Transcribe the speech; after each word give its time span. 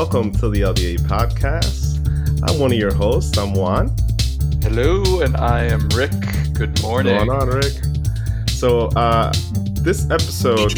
welcome 0.00 0.32
to 0.32 0.48
the 0.48 0.62
LDA 0.62 0.98
podcast. 1.00 1.98
I'm 2.48 2.58
one 2.58 2.72
of 2.72 2.78
your 2.78 2.94
hosts. 2.94 3.36
I'm 3.36 3.52
Juan. 3.52 3.94
Hello, 4.62 5.20
and 5.20 5.36
I 5.36 5.64
am 5.64 5.90
Rick. 5.90 6.10
Good 6.54 6.80
morning. 6.80 7.16
What's 7.16 7.28
going 7.28 7.42
on, 7.42 7.48
Rick? 7.48 8.48
So, 8.48 8.86
uh, 8.96 9.30
this 9.82 10.10
episode 10.10 10.72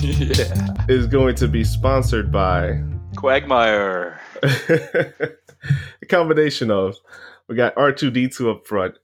yeah. 0.00 0.74
is 0.88 1.06
going 1.08 1.34
to 1.34 1.46
be 1.46 1.62
sponsored 1.62 2.32
by 2.32 2.82
Quagmire. 3.16 4.18
a 4.42 6.06
combination 6.08 6.70
of 6.70 6.96
we 7.48 7.54
got 7.54 7.74
R2D2 7.74 8.50
up 8.50 8.66
front, 8.66 8.94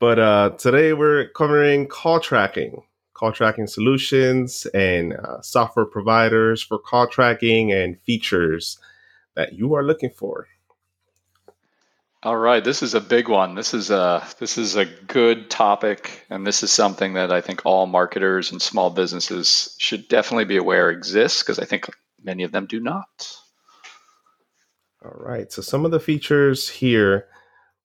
but 0.00 0.18
uh, 0.18 0.50
today 0.58 0.92
we're 0.92 1.28
covering 1.36 1.86
call 1.86 2.18
tracking, 2.18 2.82
call 3.18 3.32
tracking 3.32 3.66
solutions, 3.66 4.66
and 4.72 5.14
uh, 5.14 5.42
software 5.42 5.86
providers 5.86 6.62
for 6.62 6.78
call 6.78 7.08
tracking 7.08 7.72
and 7.72 8.00
features 8.00 8.78
that 9.34 9.54
you 9.54 9.74
are 9.74 9.82
looking 9.82 10.10
for. 10.10 10.46
All 12.22 12.36
right, 12.36 12.62
this 12.62 12.82
is 12.82 12.94
a 12.94 13.00
big 13.00 13.28
one. 13.28 13.54
This 13.54 13.74
is 13.74 13.90
a 13.90 14.26
this 14.40 14.58
is 14.58 14.76
a 14.76 14.84
good 14.84 15.50
topic, 15.50 16.26
and 16.30 16.46
this 16.46 16.62
is 16.62 16.72
something 16.72 17.14
that 17.14 17.32
I 17.32 17.40
think 17.40 17.62
all 17.64 17.86
marketers 17.86 18.50
and 18.50 18.60
small 18.60 18.90
businesses 18.90 19.76
should 19.78 20.08
definitely 20.08 20.44
be 20.44 20.56
aware 20.56 20.90
exists 20.90 21.42
because 21.42 21.60
I 21.60 21.64
think 21.64 21.88
many 22.22 22.42
of 22.42 22.50
them 22.50 22.66
do 22.66 22.80
not. 22.80 23.36
All 25.04 25.14
right. 25.14 25.50
So 25.52 25.62
some 25.62 25.84
of 25.84 25.92
the 25.92 26.00
features 26.00 26.68
here, 26.68 27.26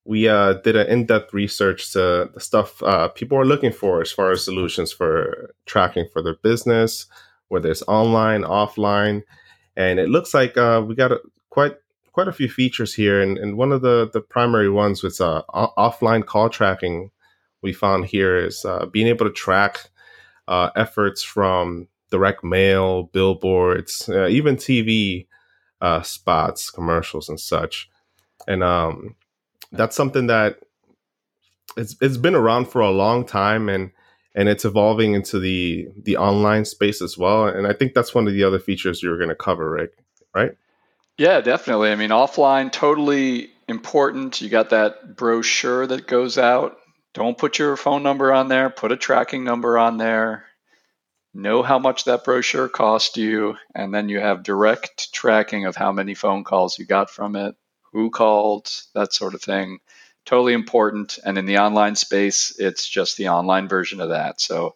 we 0.04 0.28
uh, 0.28 0.54
did 0.54 0.76
an 0.76 0.86
in-depth 0.86 1.32
research 1.32 1.92
to 1.92 2.30
the 2.34 2.40
stuff 2.40 2.82
uh, 2.82 3.08
people 3.08 3.38
are 3.38 3.46
looking 3.46 3.72
for 3.72 4.02
as 4.02 4.12
far 4.12 4.30
as 4.32 4.44
solutions 4.44 4.92
for 4.92 5.54
tracking 5.66 6.06
for 6.12 6.22
their 6.22 6.36
business, 6.42 7.06
whether 7.48 7.70
it's 7.70 7.82
online, 7.88 8.42
offline, 8.42 9.22
and 9.76 9.98
it 9.98 10.10
looks 10.10 10.34
like 10.34 10.56
uh, 10.58 10.82
we 10.86 10.94
got 10.94 11.12
a, 11.12 11.20
quite 11.50 11.76
quite 12.12 12.28
a 12.28 12.32
few 12.32 12.48
features 12.48 12.94
here. 12.94 13.20
And, 13.20 13.38
and 13.38 13.56
one 13.56 13.72
of 13.72 13.80
the 13.80 14.10
the 14.12 14.20
primary 14.20 14.70
ones 14.70 15.02
was 15.02 15.20
uh, 15.20 15.42
offline 15.52 16.24
call 16.26 16.50
tracking. 16.50 17.10
We 17.62 17.72
found 17.72 18.04
here 18.06 18.36
is 18.36 18.64
uh, 18.64 18.86
being 18.86 19.06
able 19.06 19.24
to 19.24 19.32
track 19.32 19.88
uh, 20.46 20.68
efforts 20.76 21.22
from 21.22 21.88
direct 22.10 22.44
mail, 22.44 23.04
billboards, 23.04 24.08
even 24.10 24.56
TV 24.56 25.26
spots, 26.02 26.70
commercials, 26.70 27.30
and 27.30 27.40
such. 27.40 27.88
And 28.46 28.62
um, 28.62 29.16
that's 29.76 29.96
something 29.96 30.26
that 30.28 30.58
it's 31.76 31.96
it's 32.00 32.16
been 32.16 32.34
around 32.34 32.66
for 32.66 32.80
a 32.80 32.90
long 32.90 33.24
time, 33.24 33.68
and 33.68 33.90
and 34.34 34.48
it's 34.48 34.64
evolving 34.64 35.14
into 35.14 35.38
the 35.38 35.88
the 36.02 36.16
online 36.16 36.64
space 36.64 37.02
as 37.02 37.18
well. 37.18 37.46
And 37.46 37.66
I 37.66 37.72
think 37.72 37.94
that's 37.94 38.14
one 38.14 38.26
of 38.26 38.34
the 38.34 38.44
other 38.44 38.58
features 38.58 39.02
you're 39.02 39.18
going 39.18 39.28
to 39.28 39.34
cover, 39.34 39.70
Rick. 39.70 39.92
Right? 40.34 40.52
Yeah, 41.16 41.40
definitely. 41.40 41.92
I 41.92 41.94
mean, 41.94 42.10
offline, 42.10 42.72
totally 42.72 43.50
important. 43.68 44.40
You 44.40 44.48
got 44.48 44.70
that 44.70 45.16
brochure 45.16 45.86
that 45.86 46.06
goes 46.06 46.38
out. 46.38 46.76
Don't 47.12 47.38
put 47.38 47.58
your 47.60 47.76
phone 47.76 48.02
number 48.02 48.32
on 48.32 48.48
there. 48.48 48.68
Put 48.70 48.90
a 48.90 48.96
tracking 48.96 49.44
number 49.44 49.78
on 49.78 49.98
there 49.98 50.44
know 51.34 51.62
how 51.62 51.78
much 51.78 52.04
that 52.04 52.24
brochure 52.24 52.68
cost 52.68 53.16
you, 53.16 53.56
and 53.74 53.92
then 53.92 54.08
you 54.08 54.20
have 54.20 54.44
direct 54.44 55.12
tracking 55.12 55.66
of 55.66 55.76
how 55.76 55.92
many 55.92 56.14
phone 56.14 56.44
calls 56.44 56.78
you 56.78 56.86
got 56.86 57.10
from 57.10 57.36
it, 57.36 57.56
who 57.94 58.10
called, 58.10 58.70
that 58.92 59.14
sort 59.14 59.34
of 59.34 59.40
thing. 59.40 59.78
Totally 60.26 60.52
important. 60.52 61.18
And 61.24 61.38
in 61.38 61.46
the 61.46 61.58
online 61.58 61.96
space, 61.96 62.54
it's 62.58 62.86
just 62.86 63.16
the 63.16 63.28
online 63.28 63.68
version 63.68 64.00
of 64.00 64.10
that. 64.10 64.40
So 64.40 64.74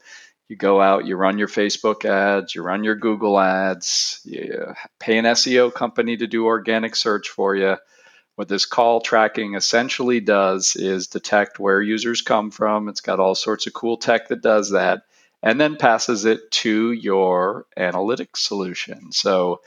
you 0.49 0.57
go 0.57 0.81
out, 0.81 1.05
you 1.05 1.17
run 1.17 1.37
your 1.37 1.49
Facebook 1.49 2.05
ads, 2.05 2.55
you 2.55 2.63
run 2.63 2.85
your 2.85 2.95
Google 2.95 3.39
ads, 3.39 4.21
you 4.25 4.75
pay 5.01 5.19
an 5.19 5.25
SEO 5.25 5.75
company 5.75 6.17
to 6.17 6.27
do 6.27 6.47
organic 6.47 6.97
search 6.97 7.29
for 7.29 7.55
you. 7.55 7.77
What 8.37 8.49
this 8.49 8.67
call 8.67 9.01
tracking 9.01 9.57
essentially 9.57 10.21
does 10.21 10.77
is 10.77 11.09
detect 11.09 11.59
where 11.59 11.83
users 11.83 12.23
come 12.23 12.53
from. 12.53 12.89
It's 12.89 13.01
got 13.01 13.19
all 13.19 13.35
sorts 13.35 13.67
of 13.67 13.73
cool 13.73 13.97
tech 13.97 14.29
that 14.29 14.43
does 14.43 14.71
that 14.71 15.03
and 15.43 15.61
then 15.61 15.77
passes 15.77 16.25
it 16.25 16.51
to 16.51 16.93
your 16.93 17.67
analytics 17.77 18.37
solution. 18.37 19.11
So 19.13 19.61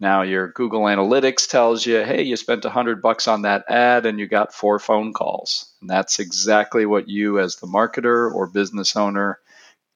now 0.00 0.22
your 0.22 0.48
Google 0.48 0.82
Analytics 0.82 1.48
tells 1.48 1.86
you, 1.86 2.04
hey, 2.04 2.22
you 2.22 2.36
spent 2.36 2.64
100 2.64 3.00
bucks 3.00 3.28
on 3.28 3.42
that 3.42 3.64
ad 3.68 4.06
and 4.06 4.18
you 4.18 4.26
got 4.26 4.52
four 4.52 4.78
phone 4.78 5.12
calls. 5.12 5.72
And 5.80 5.88
that's 5.88 6.18
exactly 6.18 6.84
what 6.84 7.08
you, 7.08 7.38
as 7.38 7.56
the 7.56 7.66
marketer 7.66 8.32
or 8.32 8.46
business 8.48 8.96
owner, 8.96 9.38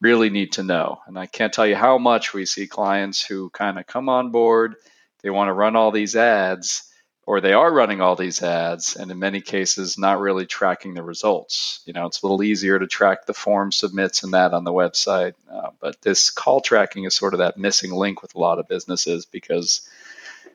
really 0.01 0.31
need 0.31 0.53
to 0.53 0.63
know. 0.63 1.01
And 1.07 1.19
I 1.19 1.27
can't 1.27 1.53
tell 1.53 1.67
you 1.67 1.75
how 1.77 1.99
much 1.99 2.33
we 2.33 2.47
see 2.47 2.67
clients 2.67 3.25
who 3.25 3.51
kind 3.51 3.79
of 3.79 3.87
come 3.87 4.09
on 4.09 4.31
board, 4.31 4.77
they 5.23 5.31
want 5.31 5.49
to 5.49 5.53
run 5.53 5.75
all 5.75 5.91
these 5.91 6.15
ads, 6.15 6.89
or 7.29 7.43
they 7.43 7.53
are 7.53 7.71
running 7.71 8.01
all 8.01 8.17
these 8.17 8.43
ads 8.43 8.97
and 8.97 9.11
in 9.11 9.19
many 9.19 9.43
cases 9.43 9.99
not 9.99 10.19
really 10.19 10.47
tracking 10.47 10.95
the 10.95 11.03
results 11.03 11.83
you 11.85 11.93
know 11.93 12.07
it's 12.07 12.23
a 12.23 12.27
little 12.27 12.43
easier 12.43 12.79
to 12.79 12.87
track 12.87 13.27
the 13.27 13.35
form 13.35 13.71
submits 13.71 14.23
and 14.23 14.33
that 14.33 14.55
on 14.55 14.65
the 14.65 14.73
website 14.73 15.35
but 15.81 16.00
this 16.03 16.31
call 16.31 16.61
tracking 16.61 17.05
is 17.05 17.15
sort 17.15 17.34
of 17.34 17.39
that 17.39 17.56
missing 17.56 17.93
link 17.93 18.22
with 18.22 18.34
a 18.34 18.39
lot 18.39 18.59
of 18.59 18.69
businesses 18.69 19.27
because 19.27 19.89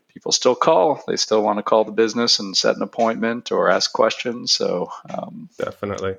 people 0.07 0.31
still 0.31 0.56
call 0.56 1.03
they 1.07 1.16
still 1.16 1.41
want 1.41 1.57
to 1.59 1.63
call 1.63 1.84
the 1.84 1.91
business 1.91 2.39
and 2.39 2.56
set 2.56 2.75
an 2.75 2.81
appointment 2.81 3.51
or 3.51 3.69
ask 3.69 3.91
questions 3.94 4.51
so 4.51 4.91
um, 5.09 5.50
definitely. 5.57 6.16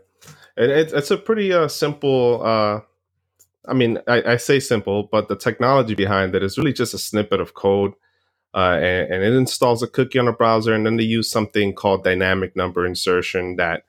And 0.56 0.70
it, 0.70 0.92
it's 0.92 1.10
a 1.10 1.16
pretty 1.16 1.52
uh, 1.52 1.68
simple 1.68 2.42
uh, 2.44 2.80
i 3.66 3.72
mean 3.72 3.98
I, 4.06 4.32
I 4.32 4.36
say 4.36 4.60
simple 4.60 5.04
but 5.04 5.28
the 5.28 5.36
technology 5.36 5.94
behind 5.94 6.34
it 6.34 6.42
is 6.42 6.58
really 6.58 6.72
just 6.72 6.94
a 6.94 6.98
snippet 6.98 7.40
of 7.40 7.54
code 7.54 7.94
uh, 8.54 8.78
and, 8.80 9.12
and, 9.12 9.24
it 9.24 9.32
installs 9.34 9.82
a 9.82 9.88
cookie 9.88 10.20
on 10.20 10.28
a 10.28 10.32
browser, 10.32 10.72
and 10.72 10.86
then 10.86 10.96
they 10.96 11.02
use 11.02 11.28
something 11.28 11.74
called 11.74 12.04
dynamic 12.04 12.54
number 12.54 12.86
insertion 12.86 13.56
that 13.56 13.82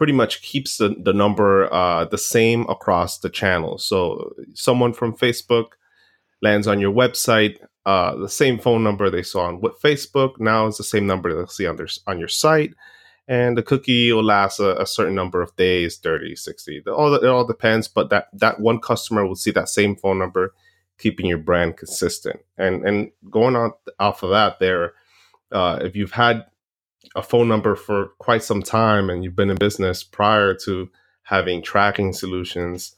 pretty 0.00 0.14
much 0.14 0.40
keeps 0.40 0.78
the, 0.78 0.96
the 0.98 1.12
number 1.12 1.70
uh, 1.70 2.06
the 2.06 2.16
same 2.16 2.62
across 2.70 3.18
the 3.18 3.28
channel. 3.28 3.76
So 3.76 4.32
someone 4.54 4.94
from 4.94 5.14
Facebook 5.14 5.72
lands 6.40 6.66
on 6.66 6.80
your 6.80 6.90
website, 6.90 7.58
uh, 7.84 8.16
the 8.16 8.28
same 8.28 8.58
phone 8.58 8.82
number 8.82 9.10
they 9.10 9.22
saw 9.22 9.42
on 9.48 9.60
Facebook 9.60 10.40
now 10.40 10.66
is 10.66 10.78
the 10.78 10.84
same 10.84 11.06
number 11.06 11.34
they'll 11.34 11.46
see 11.48 11.66
on 11.66 11.76
their 11.76 11.88
on 12.06 12.18
your 12.18 12.28
site, 12.28 12.72
and 13.28 13.58
the 13.58 13.62
cookie 13.62 14.10
will 14.10 14.24
last 14.24 14.58
a, 14.58 14.80
a 14.80 14.86
certain 14.86 15.14
number 15.14 15.42
of 15.42 15.54
days 15.56 15.98
30 15.98 16.34
60 16.34 16.82
all 16.88 17.14
it 17.14 17.24
all 17.26 17.46
depends 17.46 17.86
but 17.86 18.08
that 18.10 18.28
that 18.32 18.60
one 18.60 18.80
customer 18.80 19.26
will 19.26 19.36
see 19.36 19.50
that 19.50 19.68
same 19.68 19.96
phone 19.96 20.18
number 20.18 20.54
keeping 21.00 21.26
your 21.26 21.38
brand 21.38 21.76
consistent. 21.76 22.40
And 22.56 22.86
and 22.86 23.10
going 23.30 23.56
on 23.56 23.72
off 23.98 24.22
of 24.22 24.30
that, 24.30 24.60
there, 24.60 24.92
uh, 25.50 25.80
if 25.82 25.96
you've 25.96 26.12
had 26.12 26.44
a 27.14 27.22
phone 27.22 27.48
number 27.48 27.74
for 27.74 28.08
quite 28.18 28.42
some 28.42 28.62
time 28.62 29.10
and 29.10 29.24
you've 29.24 29.36
been 29.36 29.50
in 29.50 29.56
business 29.56 30.04
prior 30.04 30.54
to 30.54 30.90
having 31.22 31.62
tracking 31.62 32.12
solutions, 32.12 32.94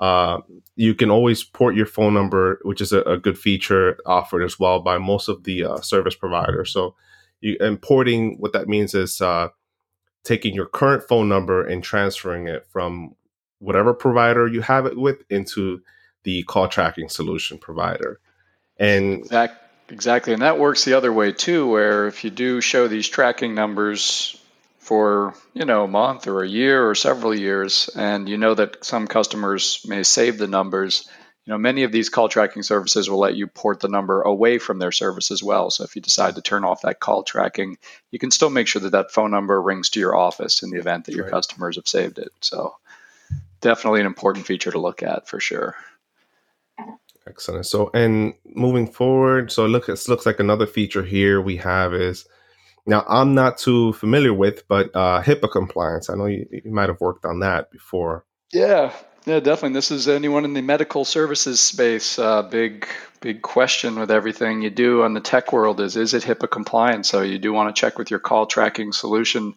uh, 0.00 0.40
you 0.76 0.94
can 0.94 1.10
always 1.10 1.44
port 1.44 1.74
your 1.74 1.86
phone 1.86 2.14
number, 2.14 2.58
which 2.62 2.80
is 2.80 2.92
a, 2.92 3.02
a 3.02 3.18
good 3.18 3.38
feature 3.38 3.98
offered 4.06 4.42
as 4.42 4.58
well 4.58 4.80
by 4.80 4.98
most 4.98 5.28
of 5.28 5.44
the 5.44 5.64
uh, 5.64 5.80
service 5.80 6.14
providers. 6.14 6.72
So, 6.72 6.94
you, 7.40 7.56
importing 7.60 8.36
what 8.38 8.52
that 8.52 8.68
means 8.68 8.94
is 8.94 9.20
uh, 9.20 9.48
taking 10.24 10.54
your 10.54 10.66
current 10.66 11.02
phone 11.02 11.28
number 11.28 11.66
and 11.66 11.82
transferring 11.82 12.48
it 12.48 12.66
from 12.66 13.14
whatever 13.58 13.92
provider 13.92 14.46
you 14.46 14.62
have 14.62 14.86
it 14.86 14.96
with 14.96 15.22
into 15.30 15.82
the 16.24 16.42
call 16.44 16.68
tracking 16.68 17.08
solution 17.08 17.58
provider. 17.58 18.20
And 18.78 19.20
exactly, 19.20 19.58
and 20.34 20.42
that 20.42 20.58
works 20.58 20.84
the 20.84 20.94
other 20.94 21.12
way 21.12 21.32
too, 21.32 21.68
where 21.68 22.06
if 22.06 22.24
you 22.24 22.30
do 22.30 22.60
show 22.60 22.88
these 22.88 23.08
tracking 23.08 23.54
numbers 23.54 24.40
for 24.78 25.34
you 25.54 25.64
know 25.64 25.84
a 25.84 25.88
month 25.88 26.26
or 26.26 26.42
a 26.42 26.48
year 26.48 26.88
or 26.88 26.94
several 26.94 27.34
years, 27.34 27.90
and 27.94 28.28
you 28.28 28.38
know 28.38 28.54
that 28.54 28.84
some 28.84 29.06
customers 29.06 29.84
may 29.86 30.02
save 30.02 30.38
the 30.38 30.46
numbers. 30.46 31.08
You 31.46 31.52
know, 31.52 31.58
many 31.58 31.84
of 31.84 31.90
these 31.90 32.10
call 32.10 32.28
tracking 32.28 32.62
services 32.62 33.08
will 33.08 33.18
let 33.18 33.34
you 33.34 33.46
port 33.46 33.80
the 33.80 33.88
number 33.88 34.22
away 34.22 34.58
from 34.58 34.78
their 34.78 34.92
service 34.92 35.30
as 35.30 35.42
well. 35.42 35.70
So 35.70 35.84
if 35.84 35.96
you 35.96 36.02
decide 36.02 36.36
to 36.36 36.42
turn 36.42 36.64
off 36.64 36.82
that 36.82 37.00
call 37.00 37.22
tracking, 37.22 37.78
you 38.10 38.18
can 38.18 38.30
still 38.30 38.50
make 38.50 38.68
sure 38.68 38.82
that 38.82 38.92
that 38.92 39.10
phone 39.10 39.30
number 39.30 39.60
rings 39.60 39.90
to 39.90 40.00
your 40.00 40.14
office 40.14 40.62
in 40.62 40.70
the 40.70 40.78
event 40.78 41.06
that 41.06 41.14
your 41.14 41.24
right. 41.24 41.32
customers 41.32 41.76
have 41.76 41.88
saved 41.88 42.18
it. 42.18 42.30
So 42.40 42.76
definitely 43.60 44.00
an 44.00 44.06
important 44.06 44.46
feature 44.46 44.70
to 44.70 44.78
look 44.78 45.02
at 45.02 45.28
for 45.28 45.40
sure. 45.40 45.74
Excellent. 47.26 47.66
So, 47.66 47.90
and 47.92 48.34
moving 48.44 48.86
forward, 48.86 49.52
so 49.52 49.66
look, 49.66 49.88
it 49.88 50.08
looks 50.08 50.26
like 50.26 50.40
another 50.40 50.66
feature 50.66 51.04
here 51.04 51.40
we 51.40 51.56
have 51.58 51.94
is 51.94 52.26
now 52.86 53.04
I'm 53.06 53.34
not 53.34 53.58
too 53.58 53.92
familiar 53.92 54.32
with, 54.32 54.66
but 54.68 54.90
uh, 54.94 55.22
HIPAA 55.22 55.50
compliance. 55.50 56.10
I 56.10 56.14
know 56.14 56.26
you, 56.26 56.46
you 56.50 56.72
might 56.72 56.88
have 56.88 57.00
worked 57.00 57.24
on 57.24 57.40
that 57.40 57.70
before. 57.70 58.24
Yeah, 58.52 58.92
yeah, 59.26 59.40
definitely. 59.40 59.74
This 59.74 59.90
is 59.90 60.08
anyone 60.08 60.44
in 60.44 60.54
the 60.54 60.62
medical 60.62 61.04
services 61.04 61.60
space. 61.60 62.18
Uh, 62.18 62.42
big, 62.42 62.88
big 63.20 63.42
question 63.42 63.98
with 63.98 64.10
everything 64.10 64.62
you 64.62 64.70
do 64.70 65.02
on 65.02 65.12
the 65.12 65.20
tech 65.20 65.52
world 65.52 65.80
is: 65.80 65.96
is 65.96 66.14
it 66.14 66.22
HIPAA 66.22 66.50
compliant? 66.50 67.06
So 67.06 67.20
you 67.20 67.38
do 67.38 67.52
want 67.52 67.74
to 67.74 67.78
check 67.78 67.98
with 67.98 68.10
your 68.10 68.20
call 68.20 68.46
tracking 68.46 68.92
solution 68.92 69.54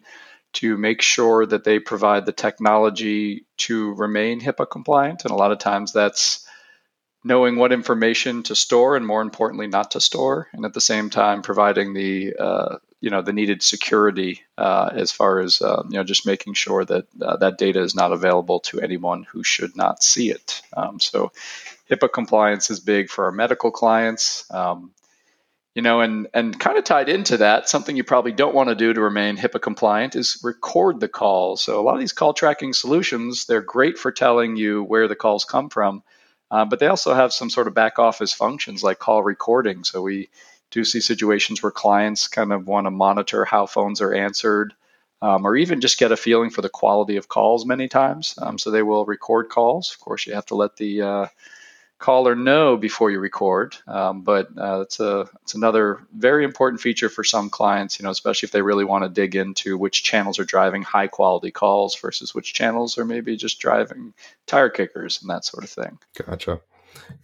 to 0.54 0.76
make 0.76 1.02
sure 1.02 1.44
that 1.44 1.64
they 1.64 1.78
provide 1.80 2.26
the 2.26 2.32
technology 2.32 3.46
to 3.56 3.94
remain 3.94 4.40
HIPAA 4.40 4.70
compliant. 4.70 5.24
And 5.24 5.32
a 5.32 5.36
lot 5.36 5.50
of 5.50 5.58
times 5.58 5.92
that's 5.92 6.43
knowing 7.24 7.56
what 7.56 7.72
information 7.72 8.42
to 8.42 8.54
store 8.54 8.96
and 8.96 9.06
more 9.06 9.22
importantly 9.22 9.66
not 9.66 9.92
to 9.92 10.00
store 10.00 10.48
and 10.52 10.64
at 10.64 10.74
the 10.74 10.80
same 10.80 11.08
time 11.08 11.42
providing 11.42 11.94
the 11.94 12.34
uh, 12.38 12.76
you 13.00 13.10
know 13.10 13.22
the 13.22 13.32
needed 13.32 13.62
security 13.62 14.42
uh, 14.56 14.90
as 14.92 15.10
far 15.10 15.40
as 15.40 15.60
uh, 15.60 15.82
you 15.88 15.96
know 15.96 16.04
just 16.04 16.26
making 16.26 16.54
sure 16.54 16.84
that 16.84 17.06
uh, 17.20 17.36
that 17.36 17.58
data 17.58 17.80
is 17.82 17.94
not 17.94 18.12
available 18.12 18.60
to 18.60 18.80
anyone 18.80 19.24
who 19.24 19.42
should 19.42 19.76
not 19.76 20.02
see 20.02 20.30
it. 20.30 20.62
Um, 20.74 21.00
so 21.00 21.32
HIPAA 21.90 22.10
compliance 22.12 22.70
is 22.70 22.80
big 22.80 23.10
for 23.10 23.26
our 23.26 23.32
medical 23.32 23.70
clients. 23.70 24.50
Um, 24.50 24.92
you 25.74 25.82
know 25.82 26.00
and 26.00 26.28
and 26.32 26.58
kind 26.58 26.78
of 26.78 26.84
tied 26.84 27.08
into 27.08 27.38
that 27.38 27.68
something 27.68 27.96
you 27.96 28.04
probably 28.04 28.32
don't 28.32 28.54
want 28.54 28.68
to 28.68 28.74
do 28.74 28.92
to 28.92 29.00
remain 29.00 29.36
HIPAA 29.36 29.60
compliant 29.60 30.14
is 30.14 30.40
record 30.42 31.00
the 31.00 31.08
call 31.08 31.56
so 31.56 31.80
a 31.80 31.82
lot 31.82 31.94
of 31.94 32.00
these 32.00 32.12
call 32.12 32.32
tracking 32.32 32.72
solutions 32.72 33.46
they're 33.46 33.60
great 33.60 33.98
for 33.98 34.12
telling 34.12 34.56
you 34.56 34.82
where 34.84 35.08
the 35.08 35.16
calls 35.16 35.44
come 35.44 35.68
from 35.68 36.02
uh, 36.54 36.64
but 36.64 36.78
they 36.78 36.86
also 36.86 37.12
have 37.14 37.32
some 37.32 37.50
sort 37.50 37.66
of 37.66 37.74
back 37.74 37.98
office 37.98 38.32
functions 38.32 38.84
like 38.84 39.00
call 39.00 39.24
recording. 39.24 39.82
So 39.82 40.02
we 40.02 40.28
do 40.70 40.84
see 40.84 41.00
situations 41.00 41.60
where 41.60 41.72
clients 41.72 42.28
kind 42.28 42.52
of 42.52 42.68
want 42.68 42.86
to 42.86 42.92
monitor 42.92 43.44
how 43.44 43.66
phones 43.66 44.00
are 44.00 44.14
answered 44.14 44.72
um, 45.20 45.44
or 45.44 45.56
even 45.56 45.80
just 45.80 45.98
get 45.98 46.12
a 46.12 46.16
feeling 46.16 46.50
for 46.50 46.62
the 46.62 46.68
quality 46.68 47.16
of 47.16 47.26
calls 47.26 47.66
many 47.66 47.88
times. 47.88 48.36
Um, 48.40 48.56
so 48.56 48.70
they 48.70 48.84
will 48.84 49.04
record 49.04 49.48
calls. 49.48 49.92
Of 49.94 49.98
course, 49.98 50.28
you 50.28 50.34
have 50.34 50.46
to 50.46 50.54
let 50.54 50.76
the 50.76 51.02
uh, 51.02 51.26
caller 51.98 52.34
know 52.34 52.76
before 52.76 53.10
you 53.10 53.18
record. 53.18 53.76
Um, 53.86 54.22
but 54.22 54.48
uh, 54.58 54.80
it's 54.80 55.00
a 55.00 55.28
it's 55.42 55.54
another 55.54 56.06
very 56.14 56.44
important 56.44 56.80
feature 56.80 57.08
for 57.08 57.24
some 57.24 57.50
clients, 57.50 57.98
you 57.98 58.04
know, 58.04 58.10
especially 58.10 58.46
if 58.46 58.52
they 58.52 58.62
really 58.62 58.84
want 58.84 59.04
to 59.04 59.08
dig 59.08 59.36
into 59.36 59.78
which 59.78 60.04
channels 60.04 60.38
are 60.38 60.44
driving 60.44 60.82
high 60.82 61.06
quality 61.06 61.50
calls 61.50 61.96
versus 61.96 62.34
which 62.34 62.54
channels 62.54 62.98
are 62.98 63.04
maybe 63.04 63.36
just 63.36 63.60
driving 63.60 64.12
tire 64.46 64.68
kickers 64.68 65.20
and 65.20 65.30
that 65.30 65.44
sort 65.44 65.64
of 65.64 65.70
thing. 65.70 65.98
Gotcha. 66.26 66.60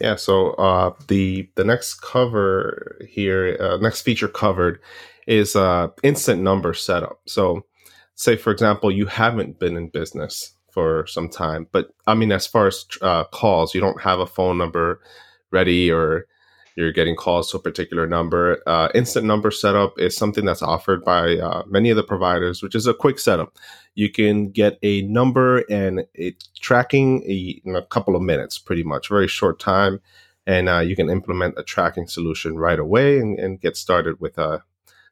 Yeah. 0.01 0.17
So 0.17 0.53
uh, 0.53 0.95
the 1.09 1.49
the 1.57 1.65
next 1.65 2.01
cover 2.01 2.99
here, 3.09 3.57
uh, 3.61 3.77
next 3.77 4.03
feature 4.03 4.29
covered 4.29 4.81
is 5.27 5.55
uh, 5.55 5.89
instant 6.03 6.43
number 6.43 6.75
setup. 6.75 7.21
So, 7.27 7.65
say 8.15 8.37
for 8.37 8.51
example, 8.51 8.91
you 8.91 9.07
haven't 9.07 9.59
been 9.59 9.77
in 9.77 9.89
business 9.89 10.55
for 10.73 11.07
some 11.07 11.29
time. 11.29 11.67
But 11.73 11.91
I 12.07 12.15
mean, 12.15 12.33
as 12.33 12.47
far 12.47 12.67
as 12.67 12.85
uh, 13.03 13.25
calls, 13.25 13.75
you 13.75 13.81
don't 13.81 14.01
have 14.01 14.21
a 14.21 14.27
phone 14.27 14.59
number 14.59 15.01
ready 15.51 15.91
or 15.91 16.27
you're 16.77 16.93
getting 16.93 17.17
calls 17.17 17.51
to 17.51 17.59
a 17.59 17.61
particular 17.61 18.07
number. 18.07 18.63
Uh, 18.67 18.89
instant 18.95 19.27
number 19.27 19.51
setup 19.51 19.99
is 19.99 20.17
something 20.17 20.45
that's 20.45 20.63
offered 20.63 21.05
by 21.05 21.37
uh, 21.37 21.63
many 21.67 21.91
of 21.91 21.97
the 21.97 22.03
providers, 22.03 22.63
which 22.63 22.75
is 22.75 22.87
a 22.87 22.95
quick 22.95 23.19
setup. 23.19 23.57
You 23.95 24.11
can 24.11 24.51
get 24.51 24.79
a 24.83 25.03
number 25.03 25.65
and 25.69 26.07
it 26.15 26.45
tracking 26.61 27.23
a, 27.25 27.61
in 27.65 27.77
a 27.77 27.83
couple 27.83 28.17
of 28.17 28.23
minutes, 28.23 28.59
pretty 28.59 28.83
much, 28.83 29.09
very 29.09 29.29
short 29.29 29.59
time. 29.59 30.01
And 30.47 30.69
uh, 30.69 30.79
you 30.79 30.97
can 30.97 31.11
implement 31.11 31.59
a 31.59 31.63
tracking 31.63 32.07
solution 32.07 32.57
right 32.57 32.79
away 32.79 33.19
and, 33.19 33.39
and 33.39 33.61
get 33.61 33.77
started 33.77 34.21
with 34.21 34.39
uh, 34.39 34.61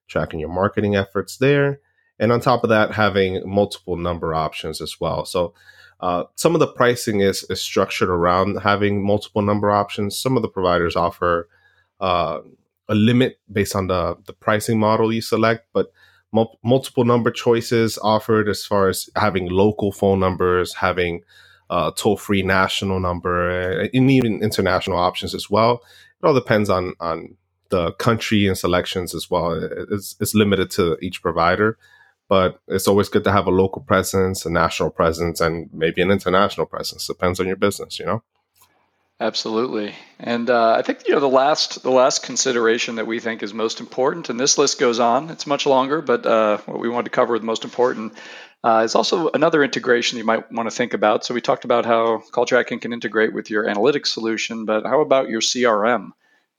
tracking 0.07 0.41
your 0.41 0.49
marketing 0.49 0.97
efforts 0.97 1.37
there. 1.37 1.81
And 2.19 2.33
on 2.33 2.41
top 2.41 2.65
of 2.65 2.71
that, 2.71 2.93
having 2.93 3.43
multiple 3.49 3.97
number 3.97 4.35
options 4.35 4.81
as 4.81 5.01
well. 5.01 5.25
So 5.25 5.55
uh, 6.01 6.25
some 6.35 6.55
of 6.55 6.61
the 6.61 6.67
pricing 6.67 7.21
is, 7.21 7.45
is 7.45 7.61
structured 7.61 8.09
around 8.09 8.57
having 8.63 9.05
multiple 9.05 9.43
number 9.43 9.71
options. 9.71 10.19
Some 10.19 10.37
of 10.37 10.43
the 10.43 10.49
providers 10.49 10.97
offer 10.97 11.49
uh, 12.01 12.41
a 12.89 12.95
limit 12.95 13.39
based 13.51 13.75
on 13.75 13.89
the, 13.89 14.17
the 14.27 14.33
pricing 14.33 14.79
model 14.79 15.13
you 15.13 15.21
select, 15.21 15.67
but 15.73 15.93
mul- 16.33 16.59
multiple 16.63 17.05
number 17.05 17.31
choices 17.31 17.99
offered 17.99 18.49
as 18.49 18.65
far 18.65 18.89
as 18.89 19.11
having 19.17 19.49
local 19.49 19.93
phone 19.93 20.21
numbers, 20.21 20.75
having 20.75 21.23
uh, 21.71 21.91
toll 21.97 22.17
free 22.17 22.43
national 22.43 22.99
number, 23.01 23.81
and 23.81 24.11
even 24.11 24.43
international 24.43 24.99
options 24.99 25.35
as 25.35 25.51
well. 25.51 25.83
It 26.23 26.27
all 26.27 26.35
depends 26.35 26.71
on, 26.71 26.95
on 27.01 27.37
the 27.69 27.93
country 27.93 28.47
and 28.47 28.57
selections 28.57 29.15
as 29.15 29.31
well. 29.31 29.53
It's, 29.91 30.17
it's 30.21 30.35
limited 30.35 30.71
to 30.73 30.97
each 31.03 31.23
provider 31.23 31.77
but 32.29 32.61
it's 32.69 32.87
always 32.87 33.09
good 33.09 33.25
to 33.25 33.33
have 33.33 33.47
a 33.47 33.51
local 33.51 33.83
presence, 33.83 34.45
a 34.45 34.51
national 34.51 34.91
presence, 34.91 35.41
and 35.41 35.71
maybe 35.73 36.03
an 36.03 36.11
international 36.11 36.67
presence. 36.67 37.07
Depends 37.07 37.41
on 37.41 37.47
your 37.47 37.57
business, 37.57 37.99
you 37.99 38.07
know. 38.07 38.23
Absolutely, 39.21 39.97
and 40.21 40.49
uh, 40.49 40.75
I 40.79 40.83
think 40.83 41.09
you 41.09 41.13
know 41.13 41.19
the 41.19 41.29
last 41.29 41.83
the 41.83 41.91
last 41.91 42.23
consideration 42.23 42.97
that 42.97 43.07
we 43.09 43.19
think 43.19 43.43
is 43.43 43.53
most 43.53 43.81
important, 43.81 44.31
and 44.31 44.39
this 44.39 44.59
list 44.59 44.79
goes 44.79 45.01
on. 45.01 45.31
It's 45.31 45.47
much 45.47 45.67
longer, 45.67 46.01
but 46.01 46.25
uh, 46.25 46.59
what 46.67 46.79
we 46.79 46.89
wanted 46.89 47.07
to 47.07 47.11
cover 47.11 47.37
the 47.37 47.45
most 47.45 47.65
important 47.65 48.13
uh, 48.63 48.83
is 48.85 48.95
also 48.95 49.29
another 49.31 49.65
integration 49.65 50.19
you 50.19 50.25
might 50.25 50.51
want 50.53 50.71
to 50.71 50.75
think 50.75 50.95
about. 50.95 51.25
So 51.25 51.35
we 51.35 51.41
talked 51.41 51.65
about 51.65 51.85
how 51.85 52.19
call 52.31 52.47
tracking 52.47 52.79
can 52.79 52.93
integrate 52.93 53.33
with 53.33 53.51
your 53.51 53.65
analytics 53.65 54.09
solution, 54.09 54.65
but 54.67 54.85
how 54.85 55.01
about 55.01 55.29
your 55.29 55.41
CRM? 55.41 56.11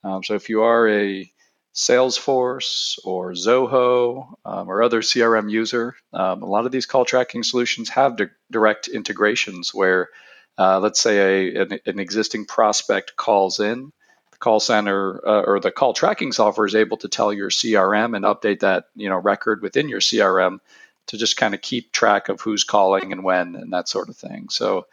Um, 0.04 0.24
so 0.24 0.36
if 0.36 0.50
you 0.50 0.62
are 0.64 0.88
a 0.90 1.32
Salesforce 1.74 3.00
or 3.04 3.32
Zoho 3.32 4.34
um, 4.44 4.70
or 4.70 4.82
other 4.82 5.02
CRM 5.02 5.50
user. 5.50 5.96
Um, 6.14 6.42
a 6.42 6.46
lot 6.46 6.66
of 6.66 6.72
these 6.72 6.86
call 6.86 7.06
tracking 7.06 7.44
solutions 7.44 7.90
have 7.90 8.18
di- 8.18 8.26
direct 8.52 8.88
integrations 8.88 9.74
where, 9.74 10.10
uh, 10.58 10.80
let's 10.80 11.00
say, 11.00 11.56
a, 11.56 11.62
an, 11.62 11.80
an, 11.86 12.00
existing 12.00 12.46
prospect 12.46 13.16
calls 13.16 13.60
in, 13.60 13.92
the 14.32 14.38
call 14.40 14.60
center 14.60 15.26
uh, 15.26 15.42
or 15.44 15.60
the 15.60 15.72
call 15.72 15.94
tracking 15.94 16.32
software 16.32 16.68
is 16.68 16.76
able 16.76 16.98
to 16.98 17.08
tell 17.08 17.32
your 17.32 17.50
CRM 17.50 18.16
and 18.16 18.26
update 18.26 18.62
that 18.62 18.86
you 18.96 19.08
know 19.10 19.18
record 19.18 19.62
within 19.62 19.90
your 19.90 20.02
CRM 20.02 20.60
to 21.08 21.18
just 21.18 21.38
kind 21.38 21.54
of 21.54 21.62
keep 21.62 21.92
track 21.92 22.30
of 22.30 22.42
who's 22.42 22.64
calling 22.64 23.12
and 23.12 23.24
when 23.24 23.56
and 23.56 23.74
that 23.74 23.88
sort 23.88 24.10
of 24.10 24.18
thing. 24.18 24.50
So 24.50 24.88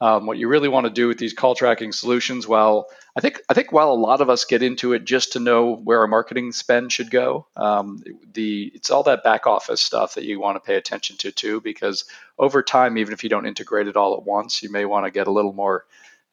um, 0.00 0.26
what 0.26 0.38
you 0.38 0.48
really 0.48 0.68
want 0.68 0.86
to 0.86 0.92
do 0.92 1.08
with 1.08 1.18
these 1.18 1.34
call 1.34 1.54
tracking 1.54 1.92
solutions, 1.92 2.48
well, 2.48 2.86
I 3.16 3.20
think 3.20 3.40
I 3.48 3.54
think 3.54 3.70
while 3.70 3.90
a 3.90 3.94
lot 3.94 4.20
of 4.20 4.30
us 4.30 4.44
get 4.44 4.62
into 4.62 4.94
it 4.94 5.04
just 5.04 5.32
to 5.32 5.40
know 5.40 5.74
where 5.74 6.00
our 6.00 6.06
marketing 6.06 6.52
spend 6.52 6.92
should 6.92 7.10
go, 7.10 7.46
um, 7.56 8.02
the 8.32 8.72
it's 8.74 8.90
all 8.90 9.02
that 9.02 9.24
back 9.24 9.46
office 9.46 9.80
stuff 9.82 10.14
that 10.14 10.24
you 10.24 10.40
want 10.40 10.56
to 10.56 10.66
pay 10.66 10.76
attention 10.76 11.16
to 11.18 11.32
too, 11.32 11.60
because 11.60 12.04
over 12.38 12.62
time, 12.62 12.96
even 12.96 13.12
if 13.12 13.22
you 13.22 13.30
don't 13.30 13.46
integrate 13.46 13.88
it 13.88 13.96
all 13.96 14.14
at 14.14 14.24
once, 14.24 14.62
you 14.62 14.70
may 14.70 14.86
want 14.86 15.04
to 15.04 15.10
get 15.10 15.26
a 15.26 15.32
little 15.32 15.52
more 15.52 15.84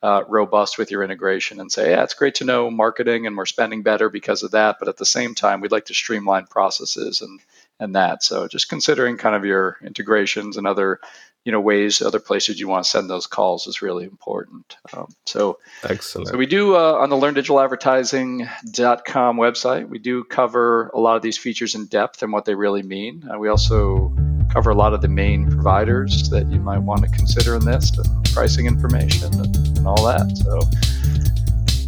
uh, 0.02 0.24
robust 0.28 0.78
with 0.78 0.92
your 0.92 1.04
integration 1.04 1.60
and 1.60 1.72
say, 1.72 1.92
yeah, 1.92 2.04
it's 2.04 2.14
great 2.14 2.36
to 2.36 2.46
know 2.46 2.70
marketing 2.70 3.26
and 3.26 3.36
we're 3.36 3.46
spending 3.46 3.82
better 3.82 4.10
because 4.10 4.44
of 4.44 4.52
that, 4.52 4.78
but 4.80 4.88
at 4.88 4.98
the 4.98 5.06
same 5.06 5.34
time, 5.34 5.60
we'd 5.60 5.72
like 5.72 5.86
to 5.86 5.94
streamline 5.94 6.46
processes 6.46 7.22
and 7.22 7.40
and 7.80 7.96
that. 7.96 8.24
So 8.24 8.48
just 8.48 8.70
considering 8.70 9.18
kind 9.18 9.36
of 9.36 9.46
your 9.46 9.78
integrations 9.84 10.58
and 10.58 10.66
other 10.66 11.00
you 11.48 11.52
know 11.54 11.62
ways 11.62 12.02
other 12.02 12.20
places 12.20 12.60
you 12.60 12.68
want 12.68 12.84
to 12.84 12.90
send 12.90 13.10
those 13.10 13.26
calls 13.26 13.68
is 13.68 13.82
really 13.82 14.04
important. 14.04 14.76
Um, 14.92 15.08
so 15.26 15.60
excellent. 15.86 16.28
so 16.28 16.36
we 16.36 16.46
do 16.46 16.76
uh, 16.76 16.98
on 17.00 17.10
the 17.10 17.16
learndigitaladvertising.com 17.16 19.38
website 19.38 19.88
we 19.88 19.98
do 19.98 20.26
cover 20.26 20.92
a 20.94 21.00
lot 21.00 21.16
of 21.16 21.22
these 21.22 21.38
features 21.38 21.74
in 21.74 21.86
depth 21.86 22.22
and 22.22 22.34
what 22.34 22.44
they 22.44 22.54
really 22.54 22.84
mean. 22.84 23.24
Uh, 23.34 23.40
we 23.40 23.48
also 23.48 24.14
cover 24.52 24.72
a 24.72 24.76
lot 24.76 24.94
of 24.94 25.02
the 25.02 25.08
main 25.08 25.50
providers 25.50 26.30
that 26.32 26.52
you 26.52 26.60
might 26.60 26.80
want 26.80 27.04
to 27.04 27.10
consider 27.12 27.56
in 27.56 27.64
this 27.64 27.94
pricing 28.34 28.66
information 28.66 29.34
and, 29.36 29.56
and 29.78 29.88
all 29.88 30.06
that. 30.06 30.30
So 30.44 30.60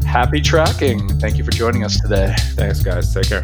happy 0.07 0.39
tracking. 0.39 1.19
Thank 1.19 1.37
you 1.37 1.43
for 1.43 1.51
joining 1.51 1.83
us 1.83 1.99
today. 1.99 2.33
Thanks 2.55 2.81
guys. 2.81 3.13
Take 3.13 3.27
care 3.27 3.43